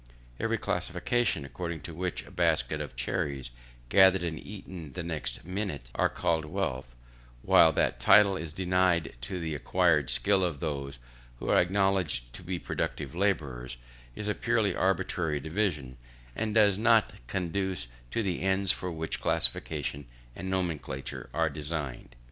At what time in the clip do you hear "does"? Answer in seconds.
16.55-16.79